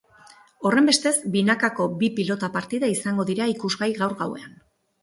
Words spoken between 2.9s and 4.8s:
izango dira ikusgai gaur gauean.